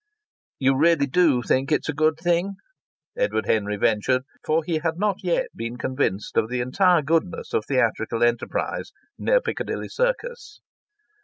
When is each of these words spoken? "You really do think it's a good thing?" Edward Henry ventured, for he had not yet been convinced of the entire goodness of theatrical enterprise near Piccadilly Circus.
"You 0.57 0.75
really 0.75 1.05
do 1.05 1.43
think 1.43 1.71
it's 1.71 1.87
a 1.87 1.93
good 1.93 2.17
thing?" 2.17 2.55
Edward 3.15 3.45
Henry 3.45 3.77
ventured, 3.77 4.23
for 4.43 4.63
he 4.63 4.79
had 4.79 4.97
not 4.97 5.17
yet 5.23 5.49
been 5.55 5.77
convinced 5.77 6.37
of 6.37 6.49
the 6.49 6.59
entire 6.59 7.03
goodness 7.03 7.53
of 7.53 7.65
theatrical 7.67 8.23
enterprise 8.23 8.89
near 9.19 9.39
Piccadilly 9.39 9.89
Circus. 9.89 10.59